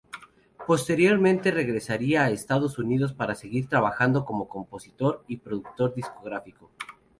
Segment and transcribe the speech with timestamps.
[0.65, 6.71] Posteriormente regresaría a Estados Unidos para seguir trabajando como compositor y productor discográfico.